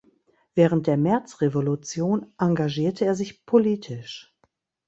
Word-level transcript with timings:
Während 0.55 0.87
der 0.87 0.97
Märzrevolution 0.97 2.33
engagierte 2.39 3.05
er 3.05 3.13
sich 3.13 3.45
politisch. 3.45 4.35